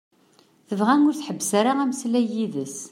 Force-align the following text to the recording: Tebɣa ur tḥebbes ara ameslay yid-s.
Tebɣa 0.67 0.95
ur 1.07 1.15
tḥebbes 1.15 1.51
ara 1.59 1.71
ameslay 1.81 2.25
yid-s. 2.33 2.77